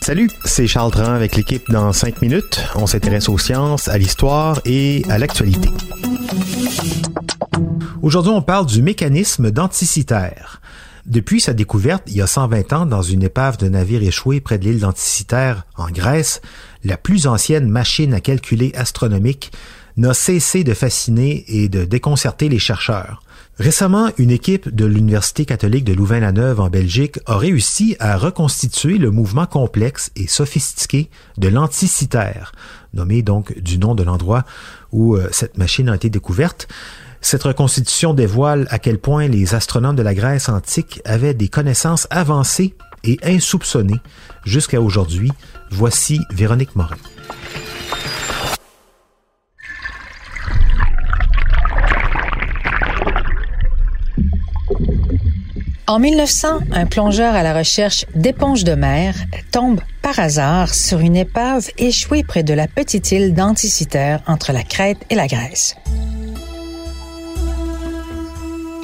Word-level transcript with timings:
Salut, 0.00 0.30
c'est 0.46 0.66
Charles 0.66 0.92
Tran 0.92 1.12
avec 1.12 1.36
l'équipe 1.36 1.70
dans 1.70 1.92
5 1.92 2.22
minutes. 2.22 2.58
On 2.74 2.86
s'intéresse 2.86 3.28
aux 3.28 3.36
sciences, 3.36 3.86
à 3.88 3.98
l'histoire 3.98 4.62
et 4.64 5.02
à 5.10 5.18
l'actualité. 5.18 5.68
Aujourd'hui, 8.00 8.32
on 8.32 8.40
parle 8.40 8.64
du 8.64 8.80
mécanisme 8.80 9.50
d'anticitaire. 9.50 10.62
Depuis 11.04 11.42
sa 11.42 11.52
découverte 11.52 12.04
il 12.06 12.16
y 12.16 12.22
a 12.22 12.26
120 12.26 12.72
ans 12.72 12.86
dans 12.86 13.02
une 13.02 13.22
épave 13.22 13.58
de 13.58 13.68
navire 13.68 14.02
échoué 14.02 14.40
près 14.40 14.56
de 14.56 14.64
l'île 14.64 14.80
d'Anticitaire, 14.80 15.66
en 15.76 15.90
Grèce, 15.90 16.40
la 16.82 16.96
plus 16.96 17.26
ancienne 17.26 17.68
machine 17.68 18.14
à 18.14 18.20
calculer 18.20 18.72
astronomique 18.74 19.52
n'a 19.98 20.14
cessé 20.14 20.64
de 20.64 20.72
fasciner 20.72 21.44
et 21.46 21.68
de 21.68 21.84
déconcerter 21.84 22.48
les 22.48 22.58
chercheurs. 22.58 23.22
Récemment, 23.58 24.10
une 24.18 24.30
équipe 24.30 24.72
de 24.72 24.84
l'Université 24.84 25.44
catholique 25.44 25.84
de 25.84 25.92
Louvain-la-Neuve 25.92 26.60
en 26.60 26.70
Belgique 26.70 27.18
a 27.26 27.36
réussi 27.36 27.96
à 27.98 28.16
reconstituer 28.16 28.98
le 28.98 29.10
mouvement 29.10 29.46
complexe 29.46 30.12
et 30.14 30.28
sophistiqué 30.28 31.10
de 31.38 31.48
l'anticitaire, 31.48 32.52
nommé 32.94 33.22
donc 33.22 33.58
du 33.58 33.78
nom 33.78 33.96
de 33.96 34.04
l'endroit 34.04 34.44
où 34.92 35.16
euh, 35.16 35.28
cette 35.32 35.58
machine 35.58 35.88
a 35.88 35.96
été 35.96 36.08
découverte. 36.08 36.68
Cette 37.20 37.42
reconstitution 37.42 38.14
dévoile 38.14 38.68
à 38.70 38.78
quel 38.78 38.98
point 38.98 39.26
les 39.26 39.56
astronomes 39.56 39.96
de 39.96 40.02
la 40.02 40.14
Grèce 40.14 40.48
antique 40.48 41.00
avaient 41.04 41.34
des 41.34 41.48
connaissances 41.48 42.06
avancées 42.10 42.76
et 43.02 43.18
insoupçonnées 43.24 44.00
jusqu'à 44.44 44.80
aujourd'hui. 44.80 45.32
Voici 45.70 46.20
Véronique 46.30 46.76
Morin. 46.76 46.96
En 55.88 55.98
1900, 55.98 56.58
un 56.72 56.84
plongeur 56.84 57.34
à 57.34 57.42
la 57.42 57.54
recherche 57.54 58.04
d'éponges 58.14 58.62
de 58.62 58.74
mer 58.74 59.14
tombe 59.50 59.80
par 60.02 60.18
hasard 60.18 60.74
sur 60.74 60.98
une 60.98 61.16
épave 61.16 61.70
échouée 61.78 62.22
près 62.24 62.42
de 62.42 62.52
la 62.52 62.68
petite 62.68 63.10
île 63.10 63.32
d'Anticitaire 63.32 64.20
entre 64.26 64.52
la 64.52 64.62
Crète 64.62 64.98
et 65.08 65.14
la 65.14 65.26
Grèce. 65.26 65.76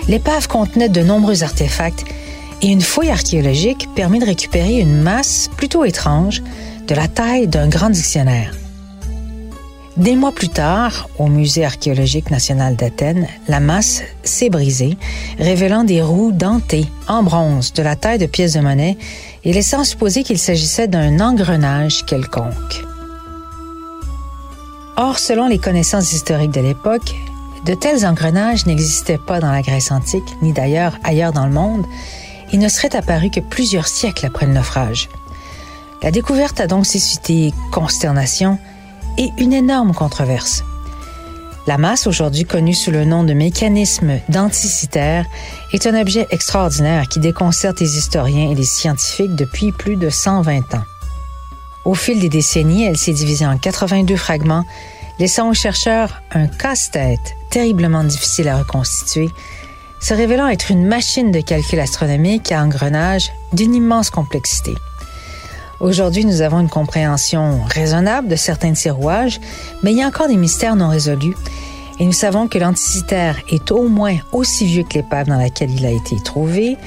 L'épave 0.08 0.48
contenait 0.48 0.88
de 0.88 1.02
nombreux 1.02 1.42
artefacts 1.42 2.06
et 2.62 2.68
une 2.68 2.80
fouille 2.80 3.10
archéologique 3.10 3.86
permet 3.94 4.18
de 4.18 4.24
récupérer 4.24 4.80
une 4.80 5.02
masse 5.02 5.50
plutôt 5.58 5.84
étrange 5.84 6.42
de 6.86 6.94
la 6.94 7.06
taille 7.06 7.48
d'un 7.48 7.68
grand 7.68 7.90
dictionnaire. 7.90 8.54
Des 9.96 10.16
mois 10.16 10.32
plus 10.32 10.48
tard, 10.48 11.08
au 11.20 11.28
Musée 11.28 11.64
archéologique 11.64 12.32
national 12.32 12.74
d'Athènes, 12.74 13.28
la 13.46 13.60
masse 13.60 14.02
s'est 14.24 14.50
brisée, 14.50 14.96
révélant 15.38 15.84
des 15.84 16.02
roues 16.02 16.32
dentées 16.32 16.86
en 17.06 17.22
bronze 17.22 17.72
de 17.72 17.82
la 17.82 17.94
taille 17.94 18.18
de 18.18 18.26
pièces 18.26 18.54
de 18.54 18.60
monnaie 18.60 18.98
et 19.44 19.52
laissant 19.52 19.84
supposer 19.84 20.24
qu'il 20.24 20.38
s'agissait 20.38 20.88
d'un 20.88 21.20
engrenage 21.20 22.04
quelconque. 22.06 22.84
Or, 24.96 25.20
selon 25.20 25.46
les 25.46 25.58
connaissances 25.58 26.12
historiques 26.12 26.50
de 26.50 26.60
l'époque, 26.60 27.14
de 27.64 27.74
tels 27.74 28.04
engrenages 28.04 28.66
n'existaient 28.66 29.18
pas 29.18 29.38
dans 29.38 29.52
la 29.52 29.62
Grèce 29.62 29.92
antique, 29.92 30.24
ni 30.42 30.52
d'ailleurs 30.52 30.98
ailleurs 31.04 31.32
dans 31.32 31.46
le 31.46 31.52
monde, 31.52 31.86
et 32.52 32.58
ne 32.58 32.68
seraient 32.68 32.96
apparus 32.96 33.30
que 33.30 33.40
plusieurs 33.40 33.86
siècles 33.86 34.26
après 34.26 34.46
le 34.46 34.54
naufrage. 34.54 35.08
La 36.02 36.10
découverte 36.10 36.58
a 36.58 36.66
donc 36.66 36.84
suscité 36.84 37.54
consternation, 37.70 38.58
et 39.18 39.32
une 39.38 39.52
énorme 39.52 39.94
controverse. 39.94 40.64
La 41.66 41.78
masse, 41.78 42.06
aujourd'hui 42.06 42.44
connue 42.44 42.74
sous 42.74 42.90
le 42.90 43.06
nom 43.06 43.24
de 43.24 43.32
mécanisme 43.32 44.20
d'anticitaire, 44.28 45.24
est 45.72 45.86
un 45.86 45.98
objet 45.98 46.26
extraordinaire 46.30 47.08
qui 47.08 47.20
déconcerte 47.20 47.80
les 47.80 47.96
historiens 47.96 48.50
et 48.50 48.54
les 48.54 48.64
scientifiques 48.64 49.34
depuis 49.34 49.72
plus 49.72 49.96
de 49.96 50.10
120 50.10 50.74
ans. 50.74 50.84
Au 51.86 51.94
fil 51.94 52.20
des 52.20 52.28
décennies, 52.28 52.84
elle 52.84 52.98
s'est 52.98 53.12
divisée 53.12 53.46
en 53.46 53.56
82 53.56 54.16
fragments, 54.16 54.64
laissant 55.18 55.48
aux 55.48 55.54
chercheurs 55.54 56.22
un 56.32 56.46
casse-tête 56.46 57.34
terriblement 57.50 58.04
difficile 58.04 58.48
à 58.48 58.58
reconstituer, 58.58 59.30
se 60.00 60.12
révélant 60.12 60.48
être 60.48 60.70
une 60.70 60.86
machine 60.86 61.30
de 61.30 61.40
calcul 61.40 61.80
astronomique 61.80 62.52
à 62.52 62.62
engrenage 62.62 63.32
d'une 63.54 63.74
immense 63.74 64.10
complexité. 64.10 64.74
Aujourd'hui, 65.84 66.24
nous 66.24 66.40
avons 66.40 66.60
une 66.60 66.70
compréhension 66.70 67.60
raisonnable 67.64 68.26
de 68.26 68.36
certains 68.36 68.70
de 68.70 68.74
ces 68.74 68.88
rouages, 68.88 69.38
mais 69.82 69.92
il 69.92 69.98
y 69.98 70.02
a 70.02 70.06
encore 70.06 70.28
des 70.28 70.38
mystères 70.38 70.76
non 70.76 70.88
résolus. 70.88 71.36
Et 72.00 72.06
nous 72.06 72.12
savons 72.12 72.48
que 72.48 72.56
l'anticitaire 72.56 73.36
est 73.50 73.70
au 73.70 73.86
moins 73.86 74.16
aussi 74.32 74.64
vieux 74.64 74.84
que 74.84 74.94
l'épave 74.94 75.26
dans 75.26 75.36
laquelle 75.36 75.70
il 75.70 75.84
a 75.84 75.90
été 75.90 76.16
trouvé, 76.24 76.78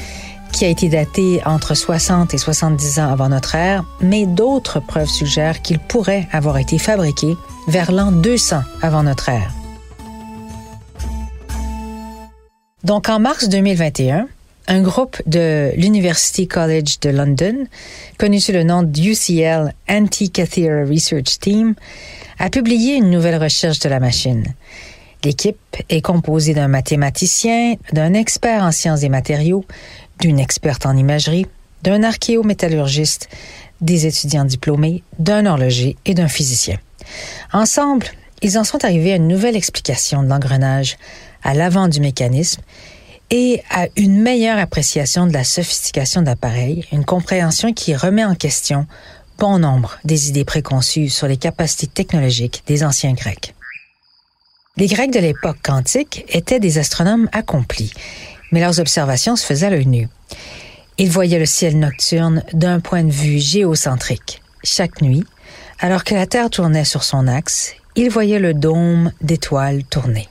qui 0.52 0.66
a 0.66 0.69
été 0.69 0.90
daté 0.90 1.44
entre 1.46 1.75
60 1.75 2.34
et 2.34 2.40
70 2.40 3.00
ans 3.00 3.12
avant 3.12 3.30
notre 3.30 3.53
ère, 3.53 3.85
mais 4.02 4.25
d'autres 4.25 4.80
preuves 4.80 5.09
suggèrent 5.09 5.62
qu'il 5.62 5.78
pourrait 5.78 6.28
avoir 6.31 6.58
été 6.58 6.79
fabriqué 6.79 7.38
vers 7.68 7.91
l'an 7.91 8.12
200 8.12 8.62
avant 8.81 9.03
notre 9.03 9.29
ère. 9.29 9.52
Donc 12.84 13.09
en 13.09 13.19
mars 13.19 13.47
2021, 13.47 14.28
un 14.67 14.81
groupe 14.81 15.22
de 15.25 15.72
l'University 15.78 16.47
College 16.47 17.00
de 17.01 17.09
London, 17.09 17.67
connu 18.17 18.39
sous 18.39 18.51
le 18.51 18.63
nom 18.63 18.83
d'UCL 18.83 19.73
Anti-Cathedral 19.89 20.88
Research 20.89 21.39
Team, 21.39 21.75
a 22.38 22.50
publié 22.50 22.95
une 22.95 23.09
nouvelle 23.09 23.41
recherche 23.41 23.79
de 23.79 23.89
la 23.89 24.00
machine. 24.00 24.44
L'équipe 25.23 25.57
est 25.89 26.01
composée 26.01 26.53
d'un 26.53 26.67
mathématicien, 26.67 27.75
d'un 27.94 28.13
expert 28.13 28.61
en 28.63 28.72
sciences 28.72 29.00
des 29.00 29.09
matériaux, 29.09 29.66
d'une 30.19 30.39
experte 30.39 30.85
en 30.85 30.95
imagerie, 30.95 31.47
d'un 31.84 32.03
archéométallurgiste, 32.03 33.29
des 33.81 34.05
étudiants 34.05 34.45
diplômés, 34.45 35.03
d'un 35.17 35.45
horloger 35.45 35.95
et 36.05 36.13
d'un 36.13 36.28
physicien. 36.28 36.78
Ensemble, 37.53 38.07
ils 38.41 38.57
en 38.57 38.63
sont 38.63 38.84
arrivés 38.84 39.13
à 39.13 39.16
une 39.16 39.28
nouvelle 39.28 39.55
explication 39.55 40.23
de 40.23 40.29
l'engrenage 40.29 40.97
à 41.44 41.53
l'avant 41.53 41.88
du 41.88 42.01
mécanisme 42.01 42.61
et 43.30 43.62
à 43.70 43.88
une 43.96 44.22
meilleure 44.22 44.58
appréciation 44.58 45.28
de 45.28 45.34
la 45.34 45.44
sophistication 45.44 46.22
d'appareils, 46.22 46.86
une 46.92 47.06
compréhension 47.06 47.74
qui 47.74 47.96
remet 47.96 48.24
en 48.24 48.36
question 48.36 48.88
bon 49.38 49.60
nombre 49.60 49.98
des 50.04 50.30
idées 50.30 50.46
préconçues 50.46 51.10
sur 51.10 51.28
les 51.28 51.38
capacités 51.38 51.88
technologiques 51.88 52.64
des 52.68 52.84
anciens 52.84 53.14
Grecs. 53.14 53.54
Les 54.78 54.88
Grecs 54.88 55.12
de 55.12 55.20
l'époque 55.20 55.58
quantique 55.64 56.26
étaient 56.30 56.60
des 56.60 56.78
astronomes 56.78 57.30
accomplis, 57.32 57.94
mais 58.52 58.62
leurs 58.62 58.80
observations 58.80 59.36
se 59.36 59.46
faisaient 59.46 59.68
à 59.68 59.72
l'œil 59.72 59.88
nu. 59.88 60.08
Ils 60.98 61.12
voyaient 61.12 61.40
le 61.40 61.46
ciel 61.46 61.78
nocturne 61.78 62.44
d'un 62.54 62.80
point 62.80 63.04
de 63.04 63.12
vue 63.12 63.40
géocentrique. 63.40 64.42
Chaque 64.64 65.02
nuit, 65.02 65.26
alors 65.80 66.04
que 66.04 66.16
la 66.16 66.26
Terre 66.26 66.50
tournait 66.50 66.86
sur 66.86 67.04
son 67.04 67.28
axe, 67.28 67.74
ils 67.96 68.09
voyaient 68.09 68.40
le 68.40 68.54
dôme 68.54 69.12
d'étoiles 69.22 69.84
tourner 69.84 70.28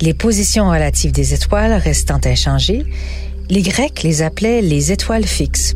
les 0.00 0.14
positions 0.14 0.68
relatives 0.68 1.12
des 1.12 1.34
étoiles 1.34 1.72
restant 1.72 2.20
inchangées, 2.24 2.84
les 3.48 3.62
Grecs 3.62 4.02
les 4.02 4.22
appelaient 4.22 4.60
les 4.60 4.92
étoiles 4.92 5.24
fixes. 5.24 5.74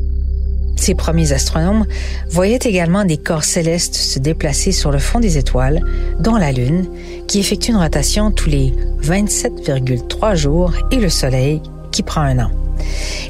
Ces 0.77 0.95
premiers 0.95 1.33
astronomes 1.33 1.87
voyaient 2.31 2.59
également 2.63 3.05
des 3.05 3.17
corps 3.17 3.45
célestes 3.45 3.95
se 3.95 4.19
déplacer 4.19 4.73
sur 4.73 4.91
le 4.91 4.99
fond 4.99 5.21
des 5.21 5.39
étoiles, 5.39 5.81
dont 6.19 6.37
la 6.37 6.53
Lune, 6.53 6.89
qui 7.29 7.41
effectue 7.41 7.71
une 7.71 7.77
rotation 7.77 8.31
tous 8.31 8.49
les 8.49 8.75
27,3 9.03 10.37
jours, 10.37 10.73
et 10.91 10.97
le 10.97 11.11
Soleil, 11.11 11.63
qui 11.93 12.03
prend 12.03 12.23
un 12.23 12.39
an. 12.39 12.51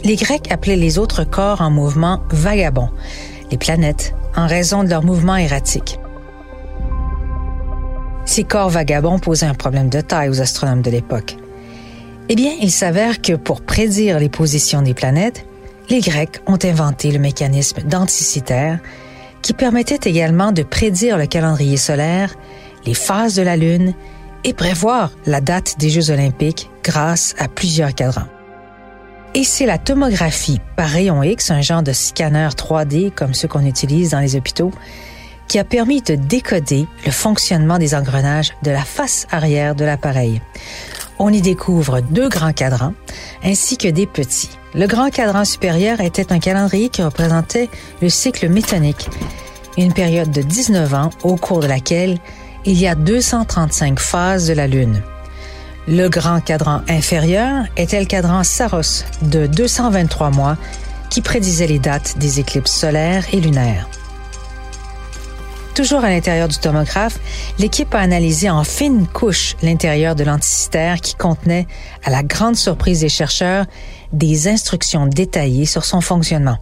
Les 0.05 0.17
Grecs 0.17 0.51
appelaient 0.51 0.77
les 0.77 0.99
autres 0.99 1.25
corps 1.25 1.61
en 1.61 1.71
mouvement 1.71 2.21
vagabonds, 2.31 2.91
les 3.51 3.59
planètes, 3.59 4.15
en 4.37 4.47
raison 4.47 4.85
de 4.85 4.89
leur 4.89 5.05
mouvement 5.05 5.37
erratique. 5.37 6.00
Ces 8.31 8.44
corps 8.44 8.71
vagabonds 8.71 9.19
posaient 9.19 9.47
un 9.47 9.55
problème 9.55 9.88
de 9.88 10.00
taille 10.00 10.29
aux 10.29 10.41
astronomes 10.41 10.82
de 10.82 10.91
l'époque. 10.93 11.37
Eh 12.29 12.37
bien, 12.37 12.53
il 12.61 12.71
s'avère 12.71 13.21
que 13.21 13.32
pour 13.32 13.61
prédire 13.61 14.21
les 14.21 14.29
positions 14.29 14.82
des 14.82 14.94
planètes, 14.94 15.44
les 15.88 15.99
Grecs 15.99 16.41
ont 16.47 16.59
inventé 16.62 17.11
le 17.11 17.19
mécanisme 17.19 17.82
d'anticitaire 17.82 18.79
qui 19.43 19.53
permettait 19.53 20.09
également 20.09 20.53
de 20.53 20.62
prédire 20.62 21.19
le 21.19 21.27
calendrier 21.27 21.77
solaire, 21.77 22.37
les 22.87 22.94
phases 22.94 23.35
de 23.35 23.43
la 23.43 23.56
Lune 23.56 23.94
et 24.44 24.53
prévoir 24.53 25.11
la 25.26 25.41
date 25.41 25.75
des 25.81 25.91
Jeux 25.91 26.12
olympiques 26.12 26.71
grâce 26.85 27.35
à 27.37 27.49
plusieurs 27.49 27.97
cadrans. 27.97 28.29
Et 29.35 29.43
c'est 29.43 29.67
la 29.67 29.79
tomographie 29.79 30.61
par 30.76 30.87
rayon 30.87 31.25
X, 31.25 31.50
un 31.50 31.62
genre 31.62 31.83
de 31.83 31.93
scanner 31.93 32.47
3D 32.56 33.11
comme 33.11 33.35
ceux 33.35 33.49
qu'on 33.49 33.67
utilise 33.67 34.11
dans 34.11 34.21
les 34.21 34.37
hôpitaux, 34.37 34.71
qui 35.50 35.58
a 35.58 35.64
permis 35.64 36.00
de 36.00 36.14
décoder 36.14 36.87
le 37.05 37.11
fonctionnement 37.11 37.79
des 37.79 37.97
engrenages 37.97 38.52
de 38.62 38.70
la 38.70 38.85
face 38.85 39.26
arrière 39.32 39.75
de 39.75 39.85
l'appareil. 39.85 40.41
On 41.19 41.32
y 41.32 41.43
découvre 41.43 42.00
deux 42.02 42.29
grands 42.29 42.52
cadrans 42.52 42.94
ainsi 43.43 43.76
que 43.76 43.88
des 43.88 44.06
petits. 44.06 44.50
Le 44.76 44.87
grand 44.87 45.11
cadran 45.11 45.44
supérieur 45.44 46.00
était 46.00 46.32
un 46.32 46.38
calendrier 46.38 46.88
qui 46.88 47.02
représentait 47.02 47.69
le 48.00 48.08
cycle 48.08 48.49
métonique, 48.49 49.08
une 49.76 49.93
période 49.93 50.31
de 50.31 50.41
19 50.41 50.94
ans 50.94 51.11
au 51.25 51.35
cours 51.35 51.58
de 51.58 51.67
laquelle 51.67 52.19
il 52.64 52.79
y 52.79 52.87
a 52.87 52.94
235 52.94 53.99
phases 53.99 54.47
de 54.47 54.52
la 54.52 54.69
Lune. 54.69 55.02
Le 55.88 56.06
grand 56.06 56.41
cadran 56.41 56.82
inférieur 56.88 57.64
était 57.76 57.99
le 57.99 58.06
cadran 58.06 58.44
Saros 58.44 59.02
de 59.23 59.49
223 59.49 60.31
mois 60.31 60.56
qui 61.11 61.23
prédisait 61.23 61.67
les 61.67 61.81
dates 61.81 62.19
des 62.19 62.38
éclipses 62.38 62.70
solaires 62.70 63.25
et 63.32 63.41
lunaires. 63.41 63.88
Toujours 65.81 66.05
à 66.05 66.11
l'intérieur 66.11 66.47
du 66.47 66.59
tomographe, 66.59 67.19
l'équipe 67.59 67.94
a 67.94 68.00
analysé 68.00 68.50
en 68.50 68.65
fine 68.65 69.06
couche 69.06 69.56
l'intérieur 69.62 70.15
de 70.15 70.25
l'anticystère 70.25 71.00
qui 71.00 71.15
contenait, 71.15 71.67
à 72.05 72.11
la 72.11 72.23
grande 72.23 72.56
surprise 72.56 73.00
des 73.00 73.09
chercheurs, 73.09 73.65
des 74.12 74.47
instructions 74.47 75.06
détaillées 75.06 75.65
sur 75.65 75.87
son 75.87 76.03
fonctionnement. 76.03 76.59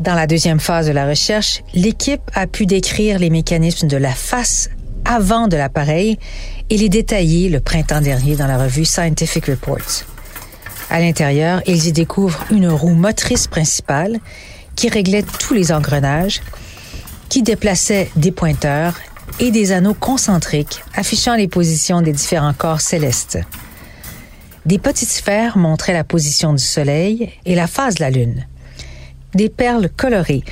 Dans 0.00 0.12
la 0.12 0.26
deuxième 0.26 0.60
phase 0.60 0.86
de 0.86 0.92
la 0.92 1.08
recherche, 1.08 1.62
l'équipe 1.72 2.30
a 2.34 2.46
pu 2.46 2.66
décrire 2.66 3.18
les 3.18 3.30
mécanismes 3.30 3.88
de 3.88 3.96
la 3.96 4.12
face 4.12 4.68
avant 5.06 5.48
de 5.48 5.56
l'appareil 5.56 6.18
et 6.68 6.76
les 6.76 6.90
détailler 6.90 7.48
le 7.48 7.60
printemps 7.60 8.02
dernier 8.02 8.36
dans 8.36 8.46
la 8.46 8.58
revue 8.58 8.84
Scientific 8.84 9.46
Reports. 9.46 10.04
À 10.90 11.00
l'intérieur, 11.00 11.62
ils 11.66 11.86
y 11.86 11.92
découvrent 11.92 12.44
une 12.50 12.68
roue 12.68 12.92
motrice 12.92 13.46
principale 13.46 14.20
qui 14.76 14.90
réglait 14.90 15.24
tous 15.38 15.54
les 15.54 15.72
engrenages, 15.72 16.42
qui 17.34 17.42
déplaçait 17.42 18.12
des 18.14 18.30
pointeurs 18.30 18.94
et 19.40 19.50
des 19.50 19.72
anneaux 19.72 19.92
concentriques 19.92 20.84
affichant 20.94 21.34
les 21.34 21.48
positions 21.48 22.00
des 22.00 22.12
différents 22.12 22.52
corps 22.52 22.80
célestes. 22.80 23.40
Des 24.66 24.78
petites 24.78 25.10
sphères 25.10 25.58
montraient 25.58 25.94
la 25.94 26.04
position 26.04 26.52
du 26.52 26.62
Soleil 26.62 27.32
et 27.44 27.56
la 27.56 27.66
phase 27.66 27.96
de 27.96 28.04
la 28.04 28.10
Lune. 28.10 28.46
Des 29.34 29.48
perles 29.48 29.88
colorées 29.96 30.44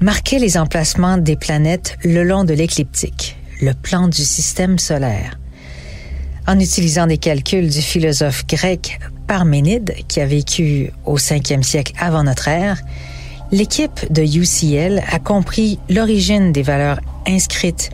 marquaient 0.00 0.40
les 0.40 0.58
emplacements 0.58 1.18
des 1.18 1.36
planètes 1.36 1.98
le 2.02 2.24
long 2.24 2.42
de 2.42 2.52
l'écliptique, 2.52 3.36
le 3.60 3.72
plan 3.72 4.08
du 4.08 4.24
système 4.24 4.80
solaire. 4.80 5.38
En 6.48 6.58
utilisant 6.58 7.06
des 7.06 7.18
calculs 7.18 7.70
du 7.70 7.80
philosophe 7.80 8.44
grec 8.48 8.98
Parménide, 9.28 9.94
qui 10.08 10.20
a 10.20 10.26
vécu 10.26 10.90
au 11.04 11.16
5e 11.16 11.62
siècle 11.62 11.92
avant 11.96 12.24
notre 12.24 12.48
ère, 12.48 12.82
l'équipe 13.54 14.12
de 14.12 14.22
UCL 14.22 15.04
a 15.08 15.20
compris 15.20 15.78
l'origine 15.88 16.50
des 16.50 16.62
valeurs 16.62 16.98
inscrites 17.24 17.90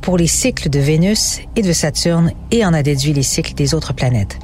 pour 0.00 0.16
les 0.16 0.26
cycles 0.26 0.70
de 0.70 0.78
Vénus 0.78 1.40
et 1.56 1.62
de 1.62 1.74
Saturne 1.74 2.32
et 2.50 2.64
en 2.64 2.72
a 2.72 2.82
déduit 2.82 3.12
les 3.12 3.22
cycles 3.22 3.52
des 3.52 3.74
autres 3.74 3.92
planètes. 3.92 4.38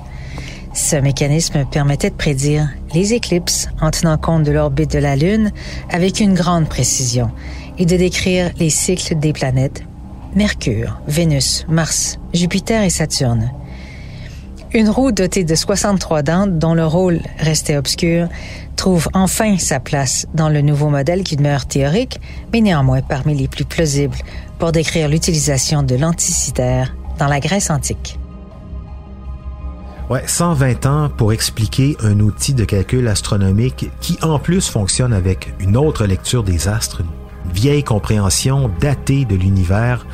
Ce 0.75 0.97
mécanisme 0.97 1.65
permettait 1.65 2.11
de 2.11 2.15
prédire 2.15 2.69
les 2.93 3.15
éclipses 3.15 3.69
en 3.81 3.91
tenant 3.91 4.19
compte 4.19 4.43
de 4.43 4.53
l'orbite 4.53 4.93
de 4.93 4.99
la 4.99 5.17
Lune 5.17 5.51
avec 5.89 6.21
une 6.21 6.35
grande 6.35 6.69
précision 6.69 7.31
et 7.79 7.87
de 7.87 7.97
décrire 7.97 8.51
les 8.59 8.71
cycles 8.71 9.19
des 9.19 9.33
planètes 9.33 9.83
Mercure, 10.37 11.01
Vénus, 11.09 11.65
Mars, 11.69 12.19
Jupiter 12.35 12.83
et 12.83 12.91
Saturne. 12.91 13.51
Une 14.73 14.89
roue 14.89 15.11
dotée 15.11 15.43
de 15.43 15.55
63 15.57 16.23
dents 16.23 16.47
dont 16.47 16.75
le 16.75 16.87
rôle 16.87 17.21
restait 17.39 17.77
obscur 17.77 18.29
trouve 18.77 19.09
enfin 19.15 19.59
sa 19.59 19.81
place 19.81 20.27
dans 20.33 20.49
le 20.49 20.61
nouveau 20.61 20.91
modèle 20.91 21.25
qui 21.25 21.35
demeure 21.35 21.67
théorique, 21.67 22.21
mais 22.53 22.61
néanmoins 22.61 23.03
parmi 23.03 23.35
les 23.35 23.49
plus 23.49 23.65
plausibles 23.65 24.17
pour 24.61 24.71
décrire 24.71 25.09
l'utilisation 25.09 25.83
de 25.83 25.97
l'anticitaire 25.97 26.95
dans 27.19 27.27
la 27.27 27.41
Grèce 27.41 27.69
antique. 27.69 28.17
Ouais, 30.09 30.23
120 30.25 30.87
ans 30.87 31.11
pour 31.17 31.33
expliquer 31.33 31.97
un 32.03 32.21
outil 32.21 32.55
de 32.55 32.65
calcul 32.65 33.09
astronomique 33.09 33.91
qui 34.01 34.19
en 34.23 34.39
plus 34.39 34.69
fonctionne 34.69 35.13
avec 35.13 35.53
une 35.59 35.77
autre 35.77 36.07
lecture 36.07 36.45
des 36.45 36.69
astres, 36.69 37.01
une 37.01 37.53
vieille 37.53 37.85
compréhension 37.85 38.71
datée 38.81 39.25
de 39.25 39.35
l'univers. 39.35 40.07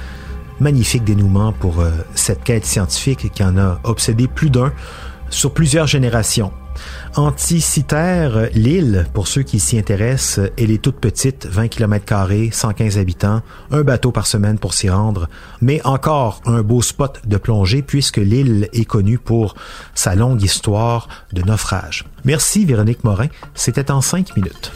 Magnifique 0.60 1.04
dénouement 1.04 1.52
pour 1.52 1.80
euh, 1.80 1.90
cette 2.14 2.42
quête 2.42 2.64
scientifique 2.64 3.30
qui 3.32 3.44
en 3.44 3.58
a 3.58 3.78
obsédé 3.84 4.26
plus 4.26 4.50
d'un 4.50 4.72
sur 5.28 5.52
plusieurs 5.52 5.86
générations. 5.86 6.52
Anticitaire, 7.14 8.48
l'île, 8.52 9.06
pour 9.14 9.28
ceux 9.28 9.42
qui 9.42 9.60
s'y 9.60 9.78
intéressent, 9.78 10.50
elle 10.58 10.70
est 10.70 10.82
toute 10.82 10.96
petite, 10.96 11.46
20 11.46 11.68
km 11.68 12.04
115 12.52 12.98
habitants, 12.98 13.42
un 13.70 13.82
bateau 13.82 14.12
par 14.12 14.26
semaine 14.26 14.58
pour 14.58 14.74
s'y 14.74 14.90
rendre, 14.90 15.28
mais 15.60 15.80
encore 15.84 16.42
un 16.44 16.62
beau 16.62 16.82
spot 16.82 17.20
de 17.26 17.36
plongée 17.38 17.82
puisque 17.82 18.18
l'île 18.18 18.68
est 18.72 18.84
connue 18.84 19.18
pour 19.18 19.54
sa 19.94 20.14
longue 20.14 20.42
histoire 20.42 21.08
de 21.32 21.42
naufrage. 21.42 22.04
Merci 22.24 22.64
Véronique 22.64 23.04
Morin, 23.04 23.28
c'était 23.54 23.90
en 23.90 24.00
cinq 24.00 24.36
minutes. 24.36 24.72